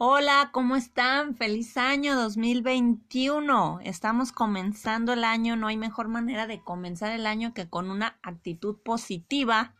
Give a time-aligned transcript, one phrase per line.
[0.00, 1.34] Hola, ¿cómo están?
[1.34, 3.80] Feliz año 2021.
[3.82, 5.56] Estamos comenzando el año.
[5.56, 9.74] No hay mejor manera de comenzar el año que con una actitud positiva,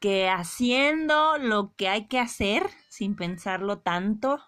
[0.00, 4.38] que haciendo lo que hay que hacer sin pensarlo tanto,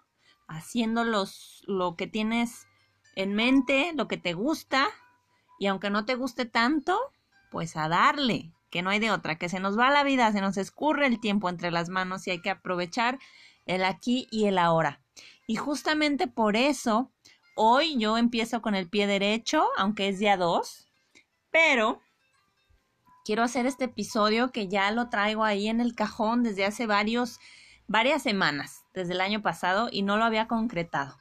[0.47, 2.67] haciendo los, lo que tienes
[3.15, 4.87] en mente, lo que te gusta,
[5.57, 6.99] y aunque no te guste tanto,
[7.49, 10.41] pues a darle, que no hay de otra, que se nos va la vida, se
[10.41, 13.17] nos escurre el tiempo entre las manos y hay que aprovechar
[13.65, 15.01] el aquí y el ahora.
[15.47, 17.11] Y justamente por eso,
[17.55, 20.87] hoy yo empiezo con el pie derecho, aunque es día 2,
[21.51, 22.01] pero
[23.23, 27.39] quiero hacer este episodio que ya lo traigo ahí en el cajón desde hace varios,
[27.87, 31.15] varias semanas, desde el año pasado, y no lo había concretado.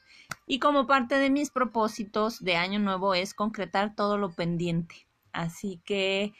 [0.46, 5.06] Y como parte de mis propósitos de año nuevo es concretar todo lo pendiente.
[5.32, 6.32] Así que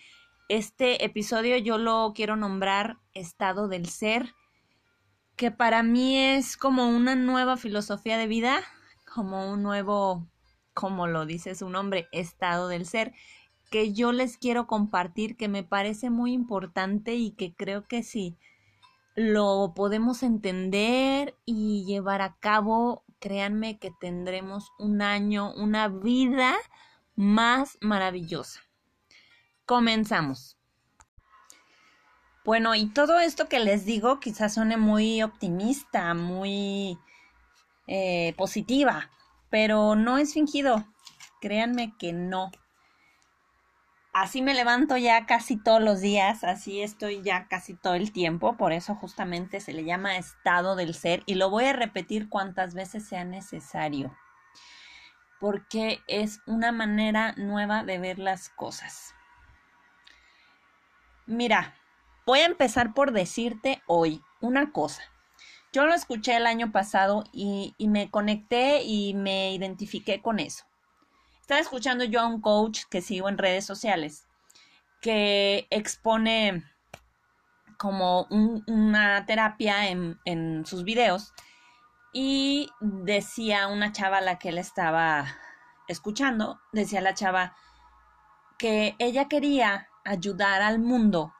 [0.48, 4.34] este episodio yo lo quiero nombrar estado del ser
[5.37, 8.62] que para mí es como una nueva filosofía de vida,
[9.12, 10.27] como un nuevo,
[10.72, 13.12] como lo dice su nombre, estado del ser,
[13.70, 18.36] que yo les quiero compartir, que me parece muy importante y que creo que si
[19.17, 26.55] lo podemos entender y llevar a cabo, créanme que tendremos un año, una vida
[27.17, 28.61] más maravillosa.
[29.64, 30.58] Comenzamos.
[32.45, 36.98] Bueno, y todo esto que les digo quizás suene muy optimista, muy
[37.86, 39.11] eh, positiva,
[39.48, 40.84] pero no es fingido.
[41.41, 42.51] Créanme que no.
[44.12, 48.56] Así me levanto ya casi todos los días, así estoy ya casi todo el tiempo,
[48.56, 52.75] por eso justamente se le llama estado del ser y lo voy a repetir cuantas
[52.75, 54.17] veces sea necesario,
[55.41, 59.14] porque es una manera nueva de ver las cosas.
[61.27, 61.75] Mira,
[62.27, 65.03] Voy a empezar por decirte hoy una cosa.
[65.75, 70.64] Yo lo escuché el año pasado y, me conecté y me identifiqué con eso.
[71.41, 74.27] Estaba escuchando yo a un coach que sigo en redes sociales
[75.02, 76.64] que expone
[77.77, 81.35] como una terapia en, sus videos
[82.14, 85.27] y decía una chava a la que él estaba
[85.89, 87.55] escuchando, decía la chava
[88.56, 91.35] que ella quería ayudar al mundo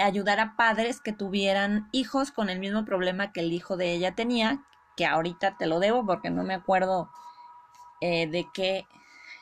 [0.00, 4.14] ayudar a padres que tuvieran hijos con el mismo problema que el hijo de ella
[4.14, 4.64] tenía,
[4.96, 7.10] que ahorita te lo debo porque no me acuerdo
[8.00, 8.86] eh, de qué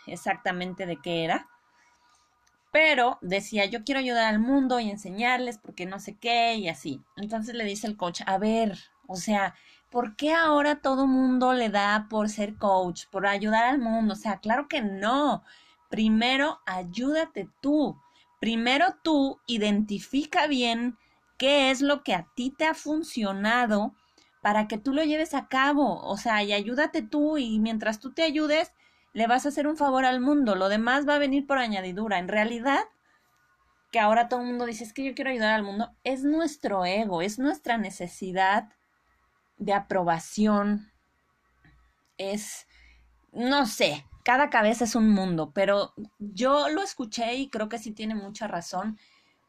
[0.06, 1.48] exactamente de qué era.
[2.72, 7.03] Pero decía, yo quiero ayudar al mundo y enseñarles porque no sé qué y así.
[7.16, 8.76] Entonces le dice el coach, a ver,
[9.06, 9.54] o sea,
[9.91, 14.14] ¿por qué ahora todo mundo le da por ser coach, por ayudar al mundo?
[14.14, 15.44] O sea, claro que no.
[15.88, 17.97] Primero, ayúdate tú.
[18.44, 20.99] Primero tú identifica bien
[21.38, 23.94] qué es lo que a ti te ha funcionado
[24.43, 26.03] para que tú lo lleves a cabo.
[26.03, 28.75] O sea, y ayúdate tú y mientras tú te ayudes,
[29.15, 30.56] le vas a hacer un favor al mundo.
[30.56, 32.19] Lo demás va a venir por añadidura.
[32.19, 32.81] En realidad,
[33.91, 36.84] que ahora todo el mundo dice, es que yo quiero ayudar al mundo, es nuestro
[36.84, 38.69] ego, es nuestra necesidad
[39.56, 40.93] de aprobación,
[42.19, 42.66] es,
[43.32, 47.93] no sé, cada cabeza es un mundo, pero yo lo escuché y creo que sí
[47.93, 48.99] tiene mucha razón,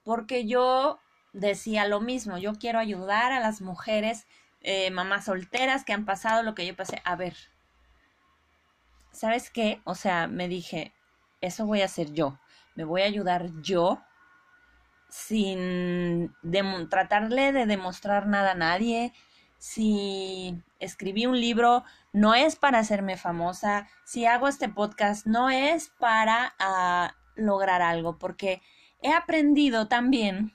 [0.03, 0.99] porque yo
[1.33, 4.27] decía lo mismo, yo quiero ayudar a las mujeres,
[4.61, 7.01] eh, mamás solteras que han pasado lo que yo pasé.
[7.05, 7.35] A ver,
[9.11, 9.81] ¿sabes qué?
[9.85, 10.93] O sea, me dije,
[11.39, 12.37] eso voy a hacer yo,
[12.75, 14.01] me voy a ayudar yo
[15.09, 16.33] sin
[16.89, 19.13] tratarle de demostrar nada a nadie,
[19.57, 25.89] si escribí un libro, no es para hacerme famosa, si hago este podcast, no es
[25.99, 28.61] para ah, lograr algo, porque
[29.01, 30.53] he aprendido también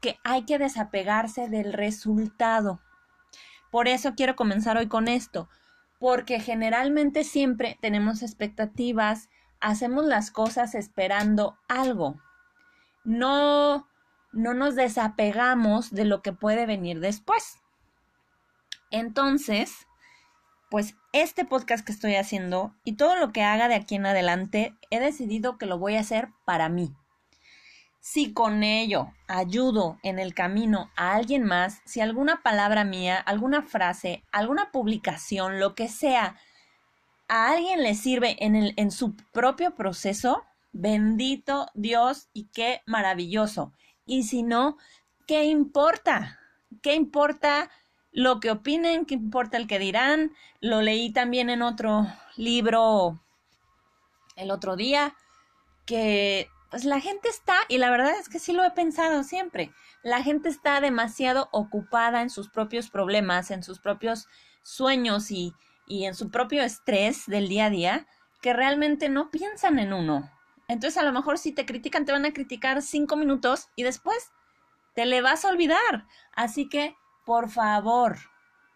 [0.00, 2.80] que hay que desapegarse del resultado.
[3.70, 5.48] Por eso quiero comenzar hoy con esto,
[5.98, 9.28] porque generalmente siempre tenemos expectativas,
[9.60, 12.20] hacemos las cosas esperando algo.
[13.04, 13.86] No
[14.32, 17.58] no nos desapegamos de lo que puede venir después.
[18.92, 19.88] Entonces,
[20.70, 24.76] pues este podcast que estoy haciendo y todo lo que haga de aquí en adelante,
[24.90, 26.94] he decidido que lo voy a hacer para mí.
[28.00, 33.62] Si con ello ayudo en el camino a alguien más, si alguna palabra mía, alguna
[33.62, 36.36] frase, alguna publicación, lo que sea,
[37.28, 43.72] a alguien le sirve en, el, en su propio proceso, bendito Dios y qué maravilloso.
[44.04, 44.76] Y si no,
[45.26, 46.40] ¿qué importa?
[46.82, 47.70] ¿Qué importa
[48.12, 50.32] lo que opinen, qué importa el que dirán.
[50.60, 52.06] Lo leí también en otro
[52.36, 53.20] libro
[54.36, 55.14] el otro día,
[55.86, 59.72] que pues la gente está, y la verdad es que sí lo he pensado siempre,
[60.02, 64.26] la gente está demasiado ocupada en sus propios problemas, en sus propios
[64.62, 65.52] sueños y,
[65.86, 68.06] y en su propio estrés del día a día,
[68.40, 70.30] que realmente no piensan en uno.
[70.66, 74.32] Entonces a lo mejor si te critican, te van a criticar cinco minutos y después
[74.94, 76.06] te le vas a olvidar.
[76.34, 78.18] Así que, por favor,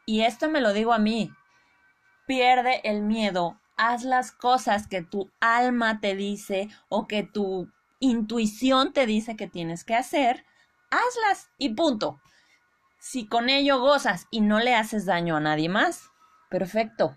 [0.04, 1.32] y esto me lo digo a mí,
[2.26, 7.70] pierde el miedo, haz las cosas que tu alma te dice o que tu
[8.00, 10.44] intuición te dice que tienes que hacer,
[10.90, 12.20] hazlas y punto.
[12.98, 16.10] Si con ello gozas y no le haces daño a nadie más,
[16.50, 17.16] perfecto.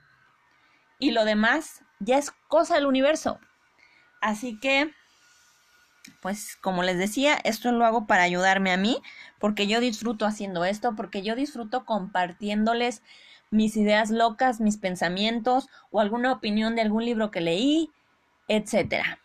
[1.00, 3.40] Y lo demás ya es cosa del universo.
[4.22, 4.94] Así que,
[6.22, 9.02] pues como les decía, esto lo hago para ayudarme a mí,
[9.40, 13.02] porque yo disfruto haciendo esto, porque yo disfruto compartiéndoles
[13.52, 17.92] mis ideas locas, mis pensamientos o alguna opinión de algún libro que leí,
[18.48, 19.20] etcétera.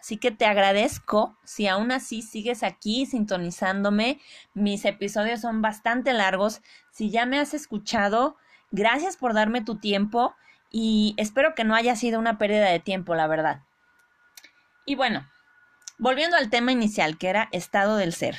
[0.00, 4.20] Así que te agradezco si aún así sigues aquí sintonizándome.
[4.52, 6.60] Mis episodios son bastante largos.
[6.90, 8.36] Si ya me has escuchado,
[8.70, 10.34] gracias por darme tu tiempo
[10.70, 13.62] y espero que no haya sido una pérdida de tiempo, la verdad.
[14.84, 15.26] Y bueno,
[15.98, 18.36] volviendo al tema inicial, que era estado del ser.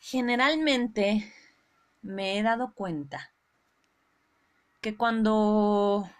[0.00, 1.32] Generalmente
[2.02, 3.32] me he dado cuenta
[4.80, 6.10] que cuando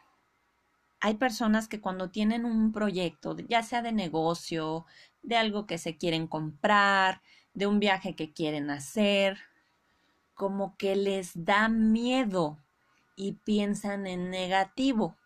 [1.00, 4.86] hay personas que cuando tienen un proyecto, ya sea de negocio,
[5.22, 7.22] de algo que se quieren comprar,
[7.54, 9.38] de un viaje que quieren hacer,
[10.34, 12.58] como que les da miedo
[13.16, 15.16] y piensan en negativo.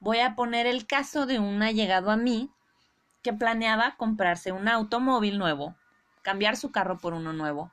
[0.00, 2.50] Voy a poner el caso de una llegado a mí
[3.24, 5.74] que planeaba comprarse un automóvil nuevo,
[6.22, 7.72] cambiar su carro por uno nuevo.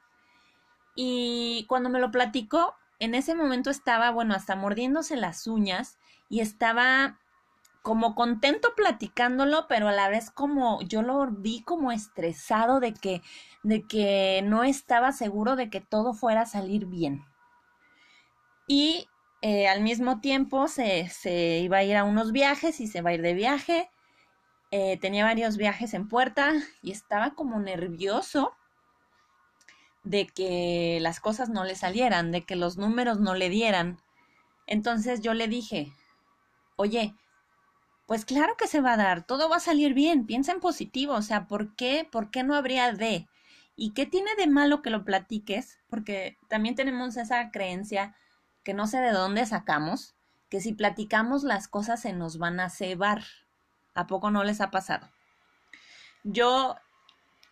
[0.95, 5.99] Y cuando me lo platicó, en ese momento estaba, bueno, hasta mordiéndose las uñas
[6.29, 7.19] y estaba
[7.81, 13.21] como contento platicándolo, pero a la vez como yo lo vi como estresado de que
[13.63, 17.25] de que no estaba seguro de que todo fuera a salir bien.
[18.67, 19.07] Y
[19.41, 23.09] eh, al mismo tiempo se, se, iba a ir a unos viajes y se va
[23.09, 23.89] a ir de viaje.
[24.71, 28.55] Eh, tenía varios viajes en puerta y estaba como nervioso
[30.03, 34.01] de que las cosas no le salieran, de que los números no le dieran.
[34.67, 35.91] Entonces yo le dije,
[36.77, 37.13] oye,
[38.07, 41.13] pues claro que se va a dar, todo va a salir bien, piensa en positivo,
[41.13, 43.27] o sea, ¿por qué, por qué no habría de?
[43.75, 45.79] ¿Y qué tiene de malo que lo platiques?
[45.89, 48.15] Porque también tenemos esa creencia
[48.63, 50.15] que no sé de dónde sacamos,
[50.49, 53.23] que si platicamos las cosas se nos van a cebar.
[53.93, 55.09] ¿A poco no les ha pasado?
[56.23, 56.75] Yo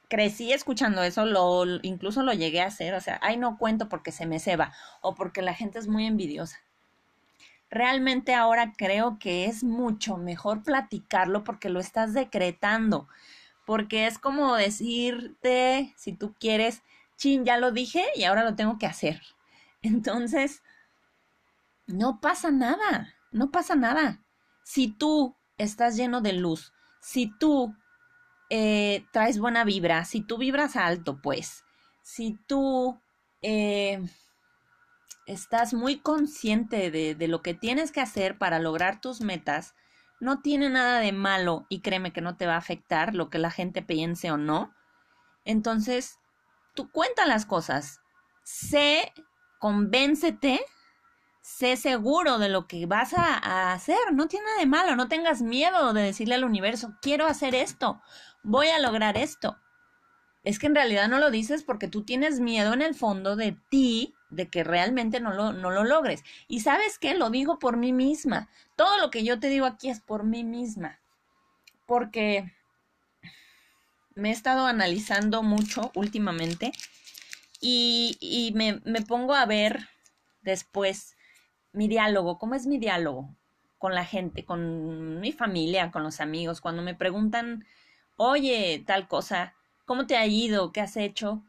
[0.10, 4.12] crecí escuchando eso, lo, incluso lo llegué a hacer, o sea, ay, no cuento porque
[4.12, 6.60] se me ceba o porque la gente es muy envidiosa
[7.70, 13.08] realmente ahora creo que es mucho mejor platicarlo porque lo estás decretando,
[13.66, 16.82] porque es como decirte, si tú quieres,
[17.18, 19.22] chin, ya lo dije y ahora lo tengo que hacer.
[19.82, 20.64] Entonces,
[21.88, 24.24] no pasa nada, no pasa nada.
[24.64, 27.76] Si tú estás lleno de luz, si tú
[28.50, 31.64] eh, traes buena vibra, si tú vibras alto, pues,
[32.02, 33.00] si tú...
[33.42, 34.02] Eh,
[35.28, 39.76] estás muy consciente de, de, lo que tienes que hacer para lograr tus metas,
[40.20, 43.38] no tiene nada de malo y créeme que no te va a afectar lo que
[43.38, 44.74] la gente piense o no.
[45.46, 46.18] Entonces,
[46.74, 48.02] tú cuenta las cosas.
[48.44, 49.14] Sé,
[49.60, 50.60] convéncete,
[51.42, 53.98] sé seguro de lo que vas a, hacer.
[54.14, 54.96] No tiene nada de malo.
[54.96, 58.02] No tengas miedo de decirle al universo, quiero hacer esto,
[58.44, 59.58] voy a lograr esto.
[60.44, 63.58] Es que en realidad no lo dices porque tú tienes miedo en el fondo de
[63.69, 66.24] ti de que realmente no lo, no lo logres.
[66.48, 68.50] Y sabes qué, lo digo por mí misma.
[68.76, 71.00] Todo lo que yo te digo aquí es por mí misma.
[71.86, 72.54] Porque
[74.16, 76.72] me he estado analizando mucho últimamente
[77.60, 79.90] y, y me, me pongo a ver
[80.42, 81.16] después
[81.71, 83.35] mi diálogo, cómo es mi diálogo
[83.78, 87.66] con la gente, con mi familia, con los amigos, cuando me preguntan,
[88.18, 89.54] oye, tal cosa,
[89.85, 90.73] ¿cómo te ha ido?
[90.73, 91.44] ¿Qué has hecho?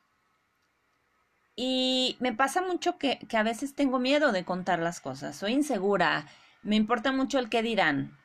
[1.57, 5.53] Y me pasa mucho que, que, a veces tengo miedo de contar las cosas, soy
[5.53, 6.27] insegura,
[6.63, 8.17] me importa mucho el qué dirán.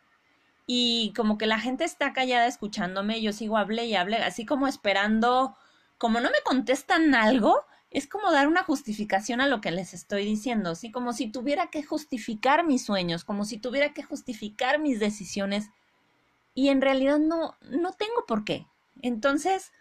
[0.67, 4.67] Y como que la gente está callada escuchándome, yo sigo hable y hable, así como
[4.67, 5.57] esperando,
[5.97, 10.25] como no me contestan algo, es como dar una justificación a lo que les estoy
[10.25, 14.99] diciendo, así como si tuviera que justificar mis sueños, como si tuviera que justificar mis
[14.99, 15.69] decisiones.
[16.53, 18.67] Y en realidad no, no tengo por qué.
[19.01, 19.71] Entonces,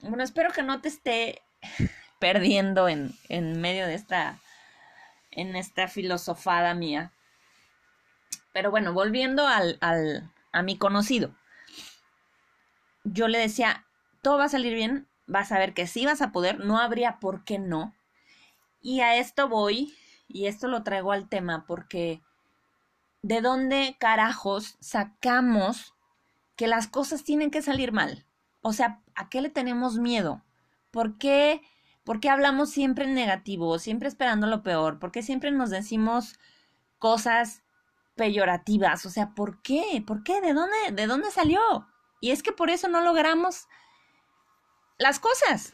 [0.00, 1.40] bueno, espero que no te esté
[2.18, 4.40] perdiendo en, en medio de esta,
[5.30, 7.12] en esta filosofada mía.
[8.52, 11.32] Pero bueno, volviendo al, al, a mi conocido.
[13.04, 13.86] yo le decía,
[14.20, 17.20] todo va a salir bien, vas a ver que sí vas a poder, no habría
[17.20, 17.94] por qué no.
[18.82, 19.94] Y a esto voy,
[20.28, 22.20] y esto lo traigo al tema, porque
[23.22, 25.94] ¿de dónde carajos sacamos
[26.56, 28.26] que las cosas tienen que salir mal?
[28.60, 30.42] O sea, ¿a qué le tenemos miedo?
[30.90, 31.62] ¿Por qué,
[32.04, 34.98] por qué hablamos siempre en negativo, siempre esperando lo peor?
[34.98, 36.38] ¿Por qué siempre nos decimos
[36.98, 37.62] cosas
[38.16, 39.06] peyorativas?
[39.06, 40.02] O sea, ¿por qué?
[40.06, 40.40] ¿Por qué?
[40.40, 41.86] ¿De dónde, de dónde salió?
[42.20, 43.68] Y es que por eso no logramos
[45.00, 45.72] las cosas.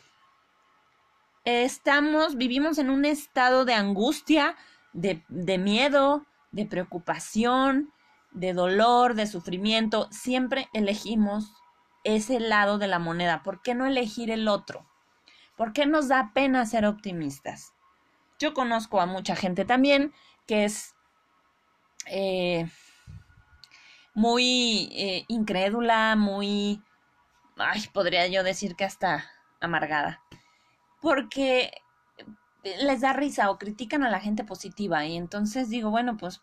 [1.44, 4.56] Estamos, vivimos en un estado de angustia,
[4.92, 7.92] de, de miedo, de preocupación,
[8.30, 10.08] de dolor, de sufrimiento.
[10.10, 11.52] Siempre elegimos
[12.04, 13.42] ese lado de la moneda.
[13.42, 14.86] ¿Por qué no elegir el otro?
[15.56, 17.74] ¿Por qué nos da pena ser optimistas?
[18.38, 20.12] Yo conozco a mucha gente también
[20.46, 20.94] que es
[22.06, 22.70] eh,
[24.14, 26.80] muy eh, incrédula, muy,
[27.56, 30.22] ay, podría yo decir que hasta amargada,
[31.00, 31.72] porque
[32.62, 36.42] les da risa o critican a la gente positiva y entonces digo, bueno, pues,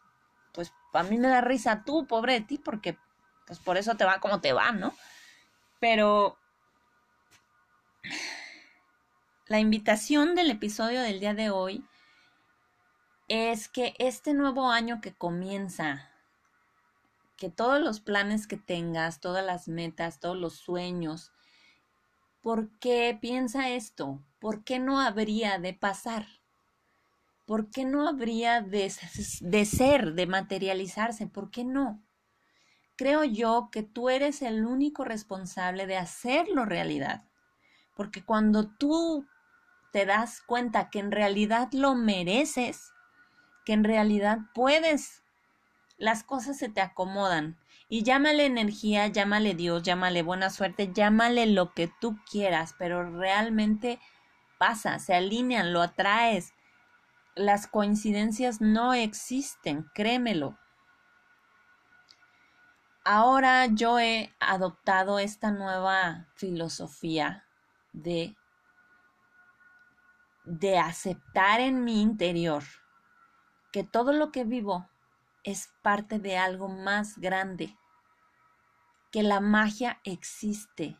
[0.53, 2.97] pues a mí me da risa tú, pobre de ti, porque
[3.45, 4.93] pues por eso te va como te va, ¿no?
[5.79, 6.37] Pero
[9.47, 11.85] la invitación del episodio del día de hoy
[13.27, 16.09] es que este nuevo año que comienza
[17.49, 21.31] todos los planes que tengas, todas las metas, todos los sueños,
[22.41, 24.23] ¿por qué piensa esto?
[24.39, 26.27] ¿Por qué no habría de pasar?
[27.45, 28.91] ¿Por qué no habría de,
[29.41, 31.27] de ser, de materializarse?
[31.27, 32.01] ¿Por qué no?
[32.95, 37.25] Creo yo que tú eres el único responsable de hacerlo realidad.
[37.95, 39.25] Porque cuando tú
[39.91, 42.93] te das cuenta que en realidad lo mereces,
[43.65, 45.22] que en realidad puedes
[45.97, 47.57] las cosas se te acomodan.
[47.89, 53.99] Y llámale energía, llámale Dios, llámale buena suerte, llámale lo que tú quieras, pero realmente
[54.57, 56.53] pasa, se alinean, lo atraes.
[57.35, 60.57] Las coincidencias no existen, créemelo.
[63.05, 67.45] Ahora yo he adoptado esta nueva filosofía
[67.91, 68.35] de
[70.45, 72.63] de aceptar en mi interior
[73.71, 74.89] que todo lo que vivo
[75.43, 77.77] es parte de algo más grande,
[79.11, 80.97] que la magia existe,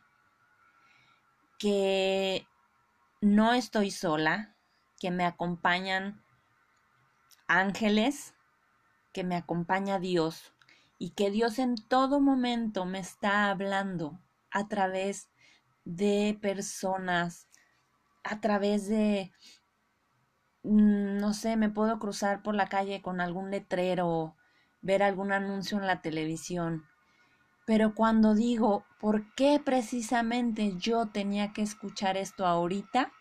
[1.57, 2.45] que
[3.21, 4.55] no estoy sola,
[4.99, 6.23] que me acompañan
[7.47, 8.35] ángeles,
[9.13, 10.53] que me acompaña Dios
[10.97, 14.19] y que Dios en todo momento me está hablando
[14.51, 15.29] a través
[15.85, 17.47] de personas,
[18.23, 19.31] a través de
[20.63, 24.35] no sé, me puedo cruzar por la calle con algún letrero,
[24.81, 26.85] ver algún anuncio en la televisión.
[27.65, 33.11] Pero cuando digo, ¿por qué precisamente yo tenía que escuchar esto ahorita?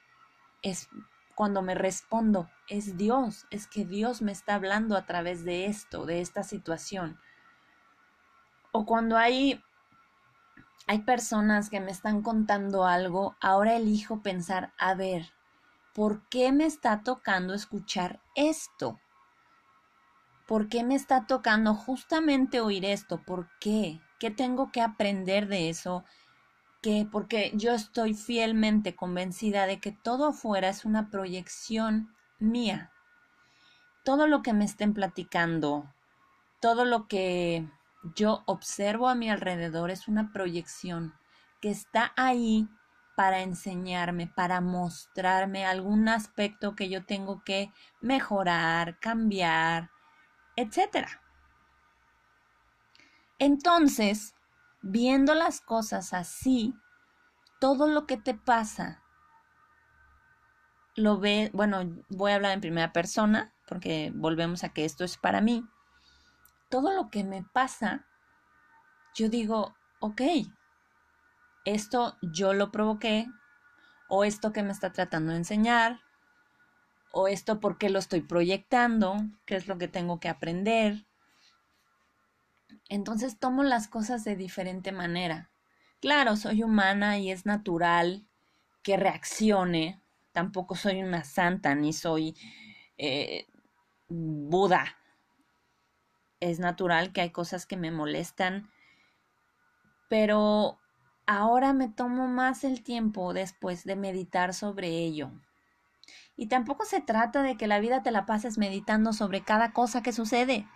[0.63, 0.89] Es
[1.35, 6.07] cuando me respondo, es Dios, es que Dios me está hablando a través de esto,
[6.07, 7.19] de esta situación.
[8.73, 9.63] O cuando hay
[10.87, 15.33] hay personas que me están contando algo, ahora elijo pensar, a ver,
[15.95, 19.01] ¿por qué me está tocando escuchar esto?
[20.47, 23.23] ¿Por qué me está tocando justamente oír esto?
[23.23, 24.01] ¿Por qué?
[24.19, 26.05] ¿Qué tengo que aprender de eso?
[26.83, 27.07] ¿Qué?
[27.11, 32.91] Porque yo estoy fielmente convencida de que todo afuera es una proyección mía.
[34.05, 35.93] Todo lo que me estén platicando,
[36.61, 37.69] todo lo que
[38.17, 41.15] yo observo a mi alrededor es una proyección
[41.61, 42.69] que está ahí
[43.15, 49.91] para enseñarme, para mostrarme algún aspecto que yo tengo que mejorar, cambiar,
[50.57, 51.09] etc.
[53.39, 54.35] Entonces,
[54.81, 56.75] viendo las cosas así,
[57.61, 59.03] todo lo que te pasa,
[60.95, 65.17] lo ve, bueno, voy a hablar en primera persona, porque volvemos a que esto es
[65.17, 65.65] para mí.
[66.69, 68.07] Todo lo que me pasa,
[69.15, 70.23] yo digo, ok,
[71.65, 73.27] esto yo lo provoqué,
[74.09, 76.01] o esto que me está tratando de enseñar,
[77.13, 79.17] o esto porque lo estoy proyectando,
[79.47, 81.07] qué es lo que tengo que aprender.
[82.89, 85.51] Entonces tomo las cosas de diferente manera.
[86.01, 88.27] Claro, soy humana y es natural
[88.83, 90.01] que reaccione.
[90.33, 92.37] Tampoco soy una santa ni soy
[92.99, 93.47] eh,
[94.09, 94.97] Buda.
[96.41, 98.69] Es natural que hay cosas que me molestan,
[100.09, 100.82] pero
[101.27, 105.31] ahora me tomo más el tiempo después de meditar sobre ello.
[106.37, 110.03] Y tampoco se trata de que la vida te la pases meditando sobre cada cosa
[110.03, 110.67] que sucede,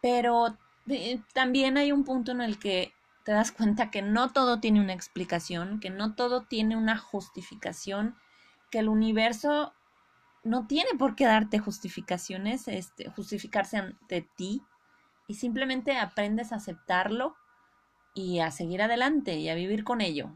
[0.00, 0.56] pero
[0.88, 2.92] eh, también hay un punto en el que
[3.24, 8.16] te das cuenta que no todo tiene una explicación, que no todo tiene una justificación,
[8.70, 9.74] que el universo
[10.42, 14.62] no tiene por qué darte justificaciones, este, justificarse ante ti,
[15.28, 17.36] y simplemente aprendes a aceptarlo
[18.14, 20.32] y a seguir adelante y a vivir con ello.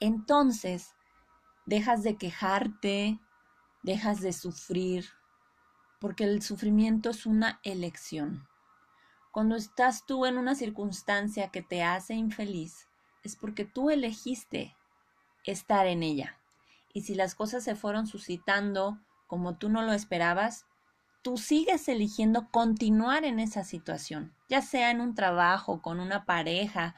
[0.00, 0.94] Entonces,
[1.64, 3.18] dejas de quejarte,
[3.82, 5.06] dejas de sufrir,
[6.00, 8.46] porque el sufrimiento es una elección.
[9.32, 12.88] Cuando estás tú en una circunstancia que te hace infeliz,
[13.22, 14.76] es porque tú elegiste
[15.44, 16.38] estar en ella.
[16.92, 20.66] Y si las cosas se fueron suscitando como tú no lo esperabas,
[21.26, 26.94] tú sigues eligiendo continuar en esa situación, ya sea en un trabajo, con una pareja,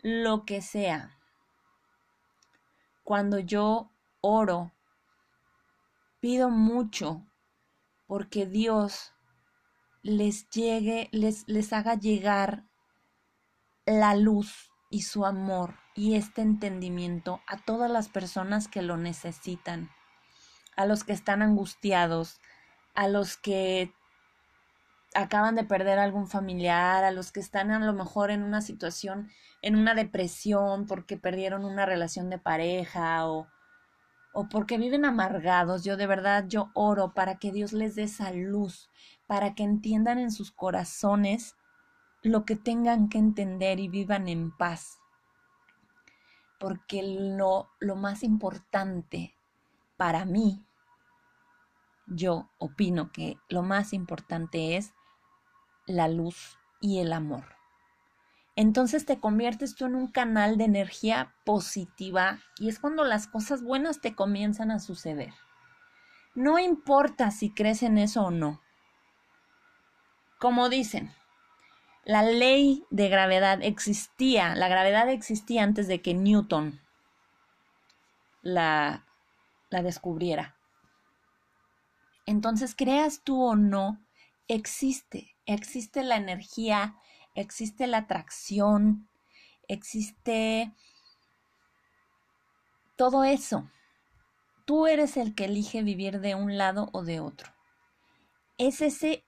[0.00, 1.18] lo que sea.
[3.02, 4.70] Cuando yo oro,
[6.20, 7.26] pido mucho
[8.06, 9.12] porque Dios
[10.02, 12.62] les llegue, les, les haga llegar
[13.86, 19.90] la luz y su amor y este entendimiento a todas las personas que lo necesitan,
[20.76, 22.40] a los que están angustiados,
[22.98, 23.94] a los que
[25.14, 29.30] acaban de perder algún familiar, a los que están a lo mejor en una situación,
[29.62, 33.46] en una depresión porque perdieron una relación de pareja o,
[34.32, 35.84] o porque viven amargados.
[35.84, 38.90] Yo de verdad, yo oro para que Dios les dé esa luz,
[39.28, 41.54] para que entiendan en sus corazones
[42.22, 44.98] lo que tengan que entender y vivan en paz.
[46.58, 49.36] Porque lo, lo más importante
[49.96, 50.64] para mí,
[52.08, 54.92] yo opino que lo más importante es
[55.86, 57.44] la luz y el amor.
[58.56, 63.62] Entonces te conviertes tú en un canal de energía positiva y es cuando las cosas
[63.62, 65.32] buenas te comienzan a suceder.
[66.34, 68.60] No importa si crees en eso o no.
[70.40, 71.12] Como dicen,
[72.04, 76.80] la ley de gravedad existía, la gravedad existía antes de que Newton
[78.42, 79.04] la,
[79.70, 80.57] la descubriera.
[82.28, 84.04] Entonces, creas tú o no,
[84.48, 86.94] existe, existe la energía,
[87.34, 89.08] existe la atracción,
[89.66, 90.74] existe
[92.96, 93.70] todo eso.
[94.66, 97.50] Tú eres el que elige vivir de un lado o de otro.
[98.58, 99.24] Es ese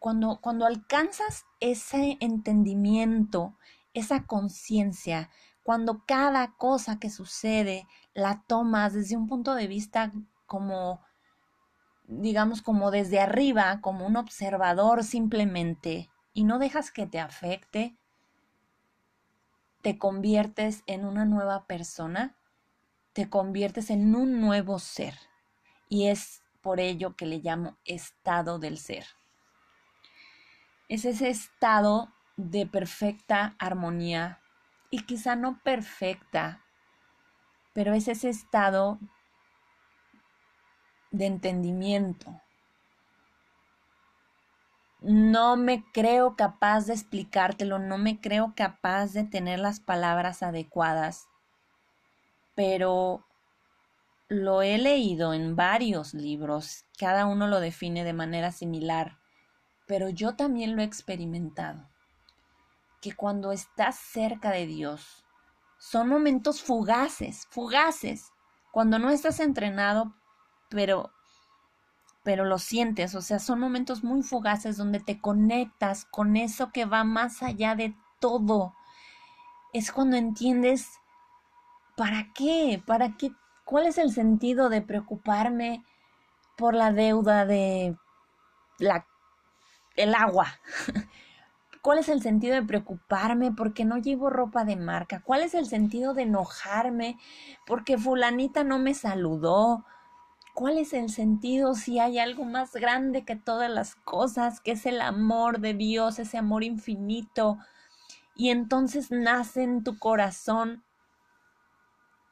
[0.00, 3.56] cuando, cuando alcanzas ese entendimiento,
[3.92, 5.30] esa conciencia,
[5.62, 10.12] cuando cada cosa que sucede la tomas desde un punto de vista
[10.46, 11.00] como,
[12.04, 17.96] digamos, como desde arriba, como un observador simplemente, y no dejas que te afecte,
[19.82, 22.36] te conviertes en una nueva persona,
[23.12, 25.14] te conviertes en un nuevo ser.
[25.88, 29.04] Y es por ello que le llamo estado del ser
[30.88, 34.40] es ese estado de perfecta armonía
[34.90, 36.64] y quizá no perfecta,
[37.72, 38.98] pero es ese estado
[41.16, 42.40] de entendimiento.
[45.00, 51.28] No me creo capaz de explicártelo, no me creo capaz de tener las palabras adecuadas,
[52.54, 53.24] pero
[54.28, 59.18] lo he leído en varios libros, cada uno lo define de manera similar
[59.86, 61.88] pero yo también lo he experimentado,
[63.00, 65.24] que cuando estás cerca de Dios,
[65.78, 68.30] son momentos fugaces, fugaces,
[68.72, 70.14] cuando no estás entrenado,
[70.68, 71.10] pero
[72.24, 76.86] pero lo sientes, o sea, son momentos muy fugaces donde te conectas con eso que
[76.86, 78.74] va más allá de todo.
[79.74, 80.88] Es cuando entiendes
[81.96, 83.30] para qué, para qué,
[83.64, 85.84] cuál es el sentido de preocuparme
[86.56, 87.96] por la deuda de
[88.78, 89.06] la
[89.96, 90.46] el agua.
[91.82, 95.20] ¿Cuál es el sentido de preocuparme porque no llevo ropa de marca?
[95.20, 97.18] ¿Cuál es el sentido de enojarme
[97.66, 99.84] porque fulanita no me saludó?
[100.54, 104.86] ¿Cuál es el sentido si hay algo más grande que todas las cosas, que es
[104.86, 107.58] el amor de Dios, ese amor infinito?
[108.36, 110.84] Y entonces nace en tu corazón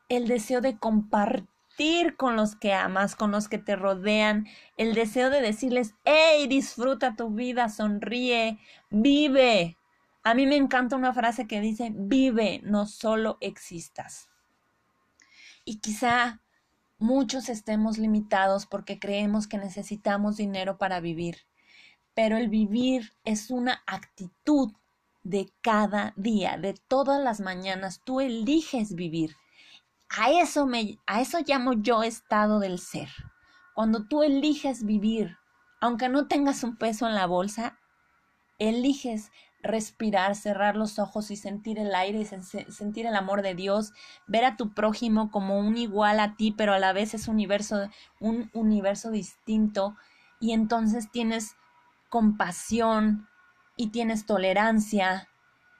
[0.08, 5.28] el deseo de compartir con los que amas, con los que te rodean, el deseo
[5.28, 9.78] de decirles, hey, disfruta tu vida, sonríe, vive.
[10.22, 14.28] A mí me encanta una frase que dice, vive, no solo existas.
[15.64, 16.40] Y quizá
[17.02, 21.38] muchos estemos limitados porque creemos que necesitamos dinero para vivir,
[22.14, 24.72] pero el vivir es una actitud
[25.22, 28.00] de cada día, de todas las mañanas.
[28.04, 29.36] Tú eliges vivir.
[30.08, 33.08] A eso, me, a eso llamo yo estado del ser.
[33.74, 35.36] Cuando tú eliges vivir,
[35.80, 37.78] aunque no tengas un peso en la bolsa,
[38.58, 39.30] eliges
[39.62, 42.24] respirar, cerrar los ojos y sentir el aire y
[42.72, 43.92] sentir el amor de Dios,
[44.26, 47.88] ver a tu prójimo como un igual a ti, pero a la vez es universo,
[48.20, 49.96] un universo distinto
[50.40, 51.54] y entonces tienes
[52.08, 53.28] compasión
[53.76, 55.28] y tienes tolerancia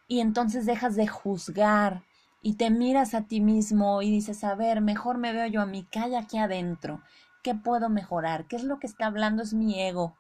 [0.07, 2.05] y entonces dejas de juzgar
[2.43, 5.67] y te miras a ti mismo y dices, a ver, mejor me veo yo a
[5.67, 7.03] mi calle aquí adentro.
[7.43, 8.47] ¿Qué puedo mejorar?
[8.47, 9.43] ¿Qué es lo que está hablando?
[9.43, 10.17] Es mi ego.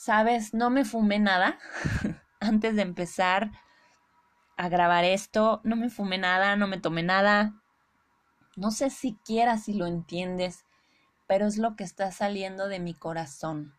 [0.00, 1.58] Sabes, no me fumé nada
[2.40, 3.50] antes de empezar
[4.56, 5.60] a grabar esto.
[5.62, 7.52] No me fumé nada, no me tomé nada.
[8.56, 10.64] No sé siquiera si lo entiendes,
[11.26, 13.74] pero es lo que está saliendo de mi corazón.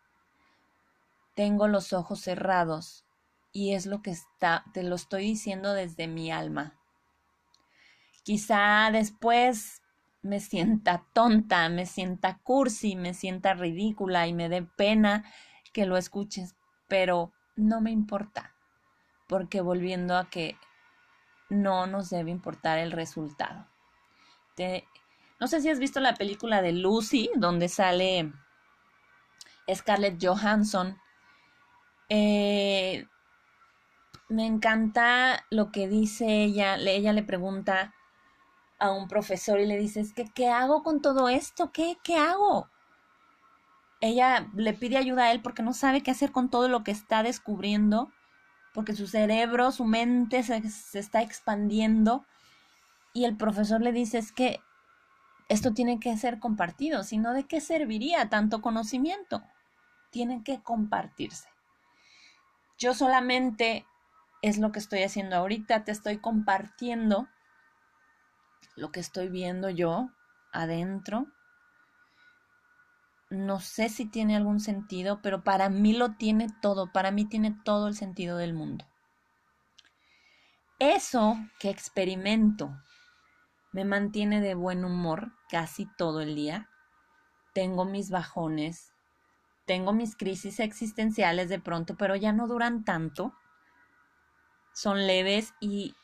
[1.34, 3.04] Tengo los ojos cerrados
[3.52, 6.78] y es lo que está, te lo estoy diciendo desde mi alma.
[8.22, 9.82] Quizá después
[10.22, 15.24] me sienta tonta, me sienta cursi, me sienta ridícula y me dé pena
[15.72, 16.54] que lo escuches,
[16.88, 18.54] pero no me importa,
[19.28, 20.58] porque volviendo a que
[21.48, 23.66] no nos debe importar el resultado.
[25.38, 28.32] no sé si has visto la película de Lucy, donde sale
[29.72, 30.98] Scarlett Johansson.
[32.08, 33.06] Eh,
[34.28, 36.76] me encanta lo que dice ella.
[36.76, 37.94] Ella le pregunta
[38.78, 41.70] a un profesor y le dices que ¿qué hago con todo esto?
[41.72, 42.68] ¿Qué, qué hago?
[44.02, 46.90] Ella le pide ayuda a él porque no sabe qué hacer con todo lo que
[46.90, 48.12] está descubriendo,
[48.74, 52.26] porque su cerebro, su mente se, se está expandiendo
[53.14, 54.60] y el profesor le dice es que
[55.48, 59.42] esto tiene que ser compartido, sino de qué serviría tanto conocimiento.
[60.10, 61.48] Tiene que compartirse.
[62.78, 63.86] Yo solamente
[64.40, 67.28] es lo que estoy haciendo ahorita, te estoy compartiendo
[68.76, 70.10] lo que estoy viendo yo
[70.52, 71.26] adentro.
[73.32, 77.56] No sé si tiene algún sentido, pero para mí lo tiene todo, para mí tiene
[77.64, 78.84] todo el sentido del mundo.
[80.78, 82.78] Eso que experimento
[83.72, 86.68] me mantiene de buen humor casi todo el día.
[87.54, 88.92] Tengo mis bajones,
[89.64, 93.32] tengo mis crisis existenciales de pronto, pero ya no duran tanto.
[94.74, 95.94] Son leves y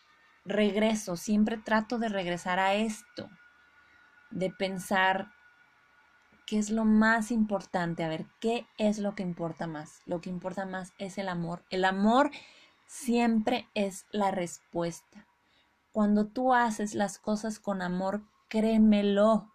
[0.46, 3.28] regreso, siempre trato de regresar a esto,
[4.30, 5.28] de pensar
[6.48, 10.00] qué es lo más importante, a ver, qué es lo que importa más.
[10.06, 11.64] Lo que importa más es el amor.
[11.68, 12.30] El amor
[12.86, 15.26] siempre es la respuesta.
[15.92, 19.52] Cuando tú haces las cosas con amor, créemelo.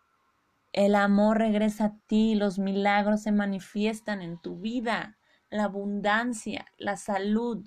[0.72, 5.18] El amor regresa a ti, los milagros se manifiestan en tu vida,
[5.50, 7.66] la abundancia, la salud.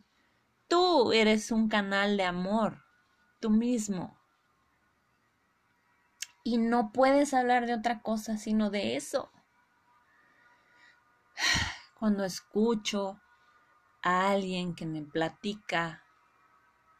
[0.68, 2.86] Tú eres un canal de amor
[3.40, 4.16] tú mismo.
[6.46, 9.32] Y no puedes hablar de otra cosa sino de eso.
[11.98, 13.20] Cuando escucho
[14.00, 16.04] a alguien que me platica,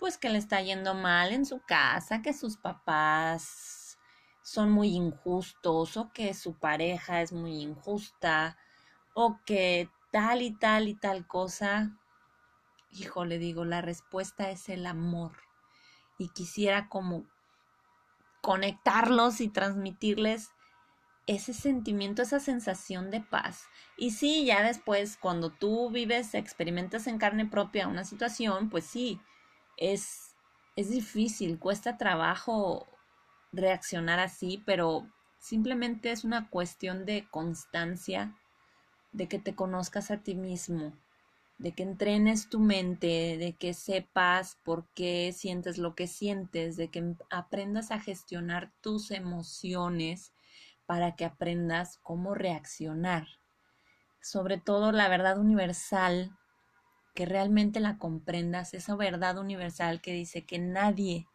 [0.00, 4.00] pues que le está yendo mal en su casa, que sus papás
[4.42, 8.58] son muy injustos o que su pareja es muy injusta
[9.14, 11.96] o que tal y tal y tal cosa,
[12.90, 15.36] hijo, le digo, la respuesta es el amor
[16.18, 17.26] y quisiera como
[18.46, 20.52] conectarlos y transmitirles
[21.26, 23.64] ese sentimiento, esa sensación de paz.
[23.96, 29.20] Y sí, ya después, cuando tú vives, experimentas en carne propia una situación, pues sí,
[29.76, 30.36] es,
[30.76, 32.86] es difícil, cuesta trabajo
[33.50, 38.38] reaccionar así, pero simplemente es una cuestión de constancia,
[39.10, 40.96] de que te conozcas a ti mismo,
[41.58, 46.88] de que entrenes tu mente, de que sepas por qué sientes lo que sientes, de
[46.88, 50.32] que aprendas a gestionar tus emociones
[50.84, 53.26] para que aprendas cómo reaccionar.
[54.20, 56.36] Sobre todo la verdad universal,
[57.14, 61.26] que realmente la comprendas, esa verdad universal que dice que nadie,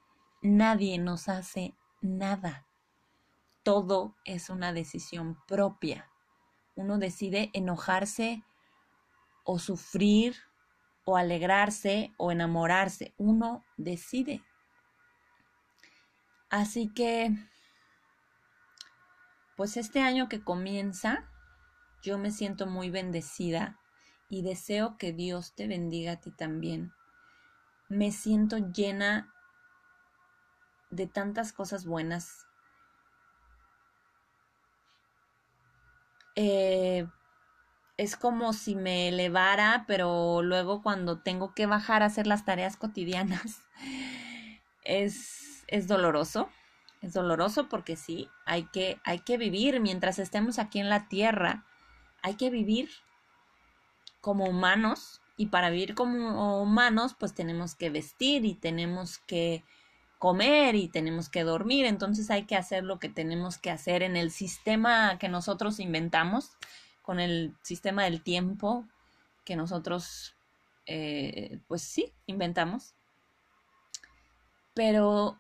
[0.44, 2.68] nadie nos hace nada.
[3.64, 6.12] Todo es una decisión propia.
[6.76, 8.44] Uno decide enojarse
[9.44, 10.36] o sufrir
[11.06, 13.14] o alegrarse o enamorarse.
[13.18, 14.44] Uno decide.
[16.50, 17.32] Así que,
[19.56, 21.30] pues este año que comienza,
[22.02, 23.80] yo me siento muy bendecida
[24.28, 26.94] y deseo que Dios te bendiga a ti también.
[27.90, 29.34] Me siento llena
[30.90, 32.46] de tantas cosas buenas.
[36.36, 37.08] Eh,
[37.98, 42.78] es como si me elevara, pero luego cuando tengo que bajar a hacer las tareas
[42.78, 43.62] cotidianas,
[44.84, 46.50] es, es doloroso.
[47.02, 51.66] Es doloroso porque sí, hay que, hay que vivir mientras estemos aquí en la tierra.
[52.22, 52.90] Hay que vivir
[54.22, 59.64] como humanos Y para vivir como humanos, pues tenemos que vestir y tenemos que
[60.20, 61.88] comer y tenemos que dormir.
[61.88, 66.52] Entonces hay que hacer lo que tenemos que hacer en el sistema que nosotros inventamos,
[67.02, 68.86] con el sistema del tiempo
[69.46, 70.36] que nosotros,
[70.86, 72.94] eh, pues sí, inventamos.
[74.74, 75.40] Pero,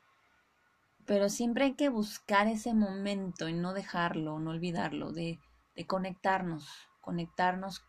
[1.06, 5.40] pero siempre hay que buscar ese momento y no dejarlo, no olvidarlo, de,
[5.76, 6.68] de conectarnos,
[7.02, 7.84] conectarnos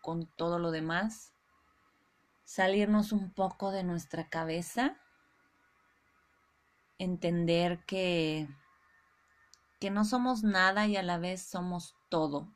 [0.00, 1.32] con todo lo demás,
[2.44, 4.96] salirnos un poco de nuestra cabeza,
[6.98, 8.48] entender que,
[9.80, 12.48] que no somos nada y a la vez somos todo.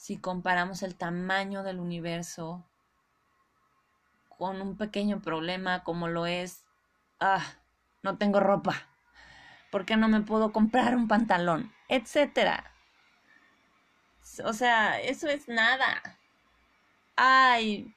[0.00, 2.64] Si comparamos el tamaño del universo
[4.30, 6.64] con un pequeño problema como lo es,
[7.20, 7.44] ah,
[8.02, 8.88] no tengo ropa,
[9.70, 11.70] ¿por qué no me puedo comprar un pantalón?
[11.90, 12.72] Etcétera.
[14.42, 16.00] O sea, eso es nada.
[17.14, 17.94] Ay,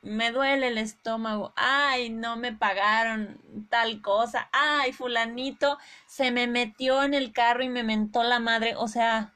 [0.00, 1.52] me duele el estómago.
[1.56, 4.48] Ay, no me pagaron tal cosa.
[4.50, 5.76] Ay, fulanito
[6.06, 8.76] se me metió en el carro y me mentó la madre.
[8.76, 9.33] O sea,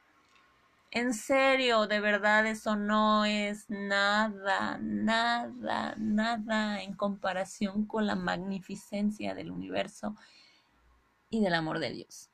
[0.90, 9.34] en serio, de verdad eso no es nada, nada, nada en comparación con la magnificencia
[9.34, 10.16] del universo
[11.28, 12.30] y del amor de Dios.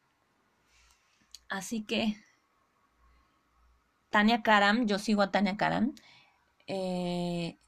[1.48, 2.16] Así que
[4.10, 5.94] Tania Karam, yo sigo a Tania Karam,
[6.68, 7.58] eh,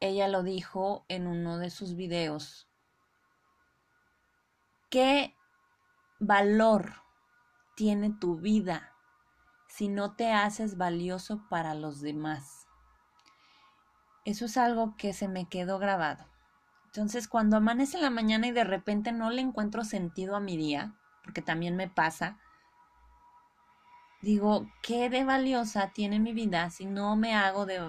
[0.00, 2.68] ella lo dijo en uno de sus videos.
[4.90, 5.36] ¿Qué
[6.18, 6.94] valor
[7.76, 8.91] tiene tu vida
[9.74, 12.66] si no te haces valioso para los demás?
[14.26, 16.26] Eso es algo que se me quedó grabado.
[16.86, 20.94] Entonces, cuando amanece la mañana y de repente no le encuentro sentido a mi día,
[21.24, 22.38] porque también me pasa,
[24.20, 27.80] digo, ¿qué de valiosa tiene mi vida si no me hago de,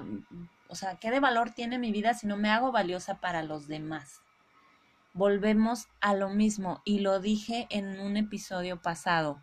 [0.69, 3.67] o sea, qué de valor tiene mi vida si no me hago valiosa para los
[3.67, 4.21] demás?
[5.13, 9.41] Volvemos a lo mismo y lo dije en un episodio pasado,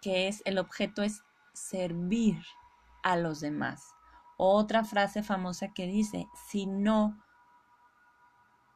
[0.00, 1.22] que es el objeto es
[1.54, 2.36] servir
[3.02, 3.94] a los demás.
[4.36, 7.16] Otra frase famosa que dice, si no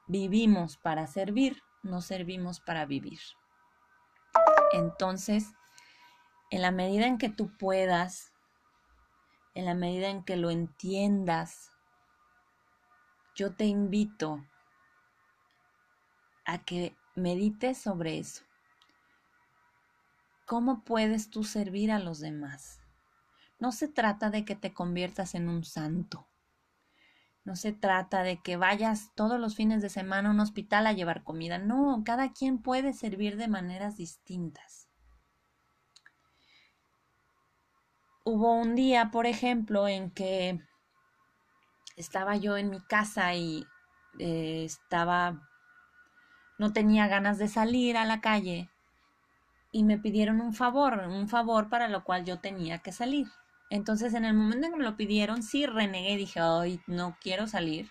[0.06, 3.20] vivimos para servir, no servimos para vivir.
[4.72, 5.52] Entonces,
[6.50, 8.32] en la medida en que tú puedas,
[9.54, 11.72] en la medida en que lo entiendas,
[13.34, 14.44] yo te invito
[16.44, 18.47] a que medites sobre eso.
[20.48, 22.80] ¿Cómo puedes tú servir a los demás?
[23.60, 26.26] No se trata de que te conviertas en un santo.
[27.44, 30.92] No se trata de que vayas todos los fines de semana a un hospital a
[30.92, 31.58] llevar comida.
[31.58, 34.88] No, cada quien puede servir de maneras distintas.
[38.28, 40.60] hubo un día, por ejemplo, en que
[41.96, 43.64] estaba yo en mi casa y
[44.18, 45.48] eh, estaba,
[46.58, 48.68] no tenía ganas de salir a la calle
[49.70, 53.28] y me pidieron un favor, un favor para lo cual yo tenía que salir.
[53.70, 56.40] Entonces, en el momento en que me lo pidieron, sí renegué, dije,
[56.86, 57.90] no quiero salir.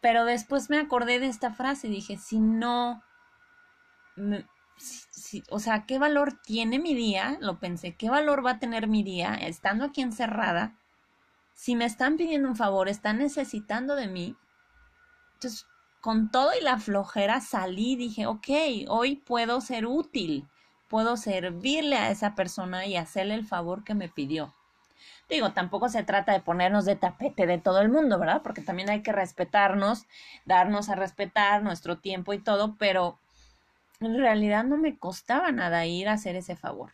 [0.00, 3.02] Pero después me acordé de esta frase y dije, si no,
[5.50, 7.38] o sea, ¿qué valor tiene mi día?
[7.40, 10.78] Lo pensé, ¿qué valor va a tener mi día estando aquí encerrada?
[11.54, 14.36] Si me están pidiendo un favor, están necesitando de mí.
[15.34, 15.66] Entonces,
[16.00, 18.48] con todo y la flojera salí, dije, ok,
[18.88, 20.48] hoy puedo ser útil,
[20.88, 24.54] puedo servirle a esa persona y hacerle el favor que me pidió.
[25.28, 28.42] Digo, tampoco se trata de ponernos de tapete de todo el mundo, ¿verdad?
[28.42, 30.06] Porque también hay que respetarnos,
[30.44, 33.18] darnos a respetar nuestro tiempo y todo, pero
[34.00, 36.92] en realidad no me costaba nada ir a hacer ese favor.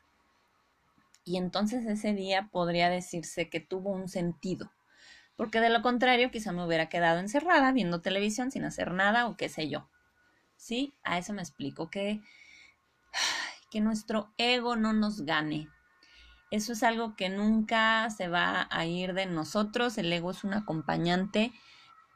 [1.24, 4.70] Y entonces ese día podría decirse que tuvo un sentido,
[5.36, 9.36] porque de lo contrario quizá me hubiera quedado encerrada viendo televisión sin hacer nada o
[9.36, 9.88] qué sé yo.
[10.56, 10.94] ¿Sí?
[11.04, 12.22] A eso me explico, que,
[13.70, 15.68] que nuestro ego no nos gane.
[16.50, 20.54] Eso es algo que nunca se va a ir de nosotros, el ego es un
[20.54, 21.52] acompañante,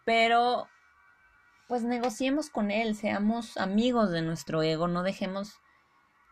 [0.04, 0.68] pero
[1.66, 5.54] pues negociemos con él, seamos amigos de nuestro ego, no dejemos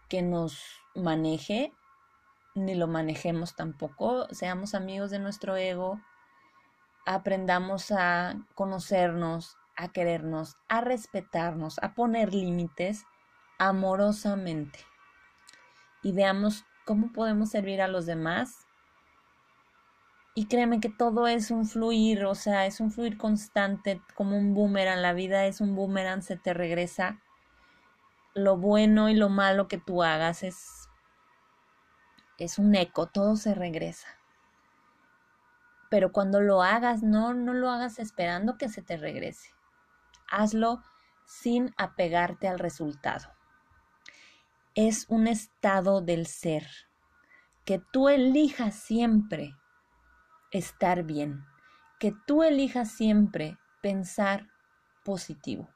[0.08, 0.62] que nos
[0.94, 1.72] maneje,
[2.54, 6.00] ni lo manejemos tampoco, seamos amigos de nuestro ego,
[7.14, 13.06] aprendamos a conocernos, a querernos, a respetarnos, a poner límites
[13.58, 14.80] amorosamente
[16.02, 18.66] y veamos cómo podemos servir a los demás
[20.34, 24.54] y créeme que todo es un fluir, o sea, es un fluir constante, como un
[24.54, 25.00] boomerang.
[25.00, 27.20] La vida es un boomerang, se te regresa.
[28.34, 30.88] Lo bueno y lo malo que tú hagas es,
[32.36, 34.17] es un eco, todo se regresa.
[35.90, 39.50] Pero cuando lo hagas, no, no lo hagas esperando que se te regrese.
[40.30, 40.82] Hazlo
[41.24, 43.28] sin apegarte al resultado.
[44.74, 46.66] Es un estado del ser,
[47.64, 49.54] que tú elijas siempre
[50.50, 51.44] estar bien,
[51.98, 54.48] que tú elijas siempre pensar
[55.04, 55.68] positivo,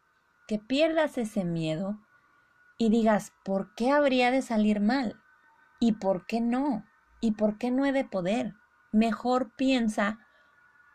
[0.46, 1.98] que pierdas ese miedo
[2.79, 5.20] y digas, ¿por qué habría de salir mal?
[5.81, 6.85] ¿Y por qué no?
[7.20, 8.55] ¿Y por qué no he de poder?
[8.92, 10.18] Mejor piensa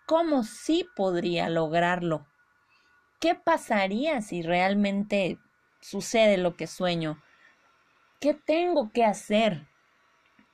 [0.06, 2.28] cómo sí podría lograrlo.
[3.20, 5.40] ¿Qué pasaría si realmente
[5.82, 7.22] sucede lo que sueño?
[8.20, 9.68] ¿Qué tengo que hacer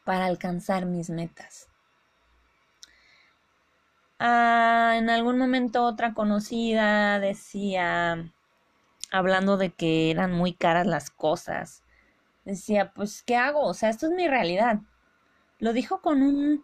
[0.06, 1.68] para alcanzar mis metas?
[4.20, 8.32] Ah, en algún momento otra conocida decía,
[9.12, 11.84] hablando de que eran muy caras las cosas,
[12.46, 13.62] decía, pues, ¿qué hago?
[13.66, 14.80] O sea, esto es mi realidad.
[15.60, 16.64] Lo dijo con un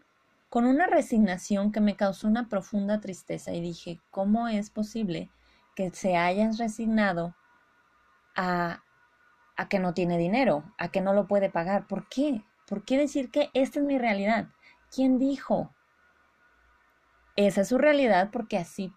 [0.50, 5.30] con una resignación que me causó una profunda tristeza y dije, ¿cómo es posible
[5.76, 7.36] que se hayan resignado
[8.36, 8.84] a,
[9.56, 11.88] a que no tiene dinero, a que no lo puede pagar?
[11.88, 12.44] ¿Por qué?
[12.68, 14.48] ¿Por qué decir que esta es mi realidad?
[14.92, 15.74] ¿Quién dijo?
[17.48, 18.94] esa es su realidad porque así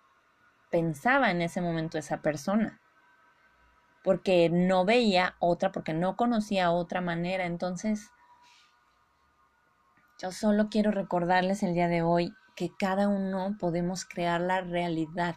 [0.71, 2.81] pensaba en ese momento esa persona.
[4.03, 7.45] Porque no veía otra, porque no conocía otra manera.
[7.47, 8.11] Entonces,
[10.23, 15.35] yo solo quiero recordarles el día de hoy que cada uno podemos crear la realidad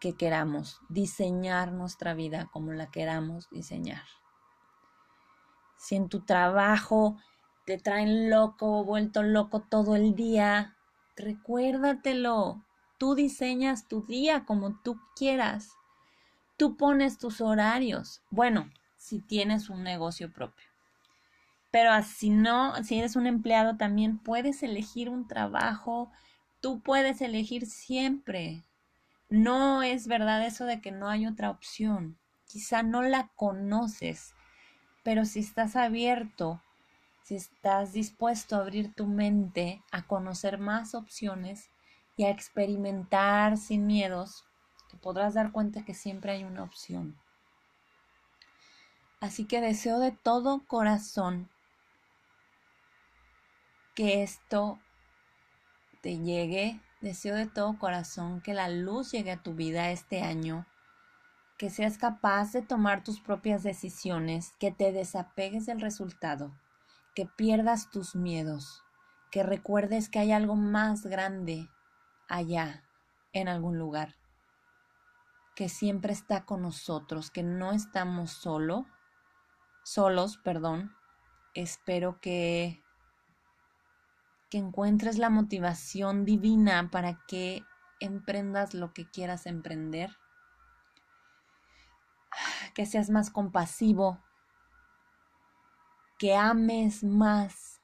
[0.00, 4.02] que queramos, diseñar nuestra vida como la queramos diseñar.
[5.76, 7.18] Si en tu trabajo
[7.66, 10.74] te traen loco, vuelto loco todo el día,
[11.14, 12.64] Recuérdatelo.
[12.96, 15.76] Tú diseñas tu día como tú quieras.
[16.56, 18.22] Tú pones tus horarios.
[18.30, 20.71] Bueno, si tienes un negocio propio.
[21.72, 26.12] Pero si no, si eres un empleado también puedes elegir un trabajo.
[26.60, 28.62] Tú puedes elegir siempre.
[29.28, 32.16] No es verdad eso de que no hay otra opción.
[32.46, 34.34] Quizá no la conoces,
[35.02, 36.62] pero si estás abierto
[37.22, 41.70] si estás dispuesto a abrir tu mente a conocer más opciones
[42.16, 44.44] y a experimentar sin miedos,
[44.90, 47.16] te podrás dar cuenta que siempre hay una opción.
[49.20, 51.48] Así que deseo de todo corazón
[53.94, 54.80] que esto
[56.02, 56.80] te llegue.
[57.00, 60.66] Deseo de todo corazón que la luz llegue a tu vida este año,
[61.58, 66.52] que seas capaz de tomar tus propias decisiones, que te desapegues del resultado
[67.14, 68.82] que pierdas tus miedos,
[69.30, 71.68] que recuerdes que hay algo más grande
[72.28, 72.84] allá,
[73.32, 74.14] en algún lugar,
[75.54, 78.86] que siempre está con nosotros, que no estamos solo,
[79.84, 80.94] solos, perdón.
[81.54, 82.82] Espero que
[84.52, 87.64] que encuentres la motivación divina para que
[88.00, 90.14] emprendas lo que quieras emprender,
[92.74, 94.22] que seas más compasivo
[96.18, 97.80] que ames más,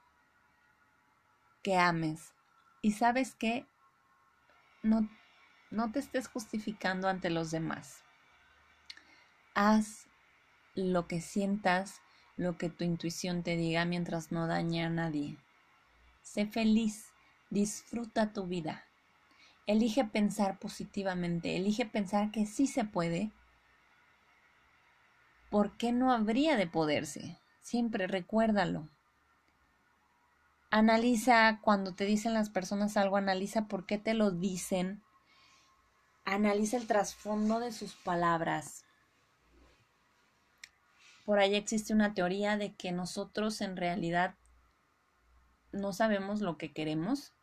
[1.63, 2.35] que ames.
[2.83, 3.67] Y sabes que
[4.83, 5.09] no,
[5.71, 8.05] no te estés justificando ante los demás.
[9.55, 10.07] Haz
[10.75, 12.03] lo que sientas,
[12.37, 15.39] lo que tu intuición te diga mientras no dañe a nadie.
[16.29, 17.07] Sé feliz,
[17.49, 18.85] disfruta tu vida.
[19.67, 23.33] Elige pensar positivamente, elige pensar que sí se puede.
[25.49, 27.39] ¿Por qué no habría de poderse?
[27.63, 28.91] Siempre recuérdalo.
[30.71, 35.03] Analiza cuando te dicen las personas algo, analiza por qué te lo dicen.
[36.27, 38.85] Analiza el trasfondo de sus palabras.
[41.25, 44.35] Por ahí existe una teoría de que nosotros en realidad
[45.73, 47.35] no sabemos lo que queremos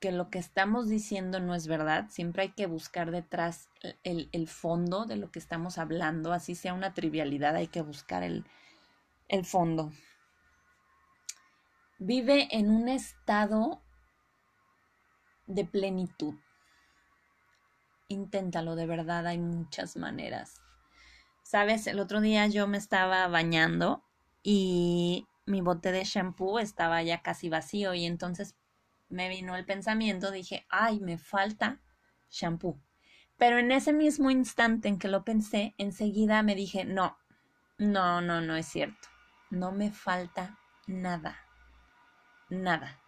[0.00, 3.68] que lo que estamos diciendo no es verdad, siempre hay que buscar detrás
[4.02, 8.46] el, fondo de lo que estamos hablando, así sea una trivialidad, hay que buscar el,
[9.28, 9.92] el fondo.
[11.98, 13.82] Vive en un estado
[15.46, 16.34] de plenitud.
[18.08, 20.62] Inténtalo, de verdad, hay muchas maneras.
[21.42, 24.02] Sabes, el otro día yo me estaba bañando
[24.42, 28.56] y mi bote de shampoo estaba ya casi vacío y entonces
[29.08, 31.80] me vino el pensamiento, dije, ay, me falta
[32.30, 32.80] shampoo.
[33.36, 37.16] Pero en ese mismo instante en que lo pensé, enseguida me dije, no,
[37.78, 39.08] no, no, no es cierto.
[39.48, 41.38] No me falta nada.
[42.50, 43.00] Nada.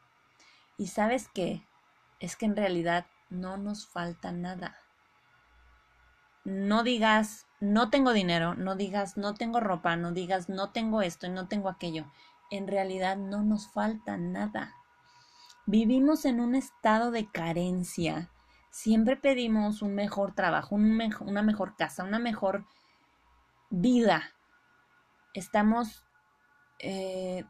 [0.78, 1.66] Y sabes qué?
[2.18, 4.76] Es que en realidad no nos falta nada.
[6.44, 11.26] No digas, no tengo dinero, no digas, no tengo ropa, no digas, no tengo esto
[11.26, 12.10] y no tengo aquello.
[12.52, 14.76] En realidad no nos falta nada
[15.64, 18.32] Vivimos en un estado de carencia.
[18.70, 22.66] Siempre pedimos un mejor trabajo, una mejor casa, una mejor
[23.70, 24.24] vida.
[25.34, 26.04] Estamos
[26.80, 27.44] eh,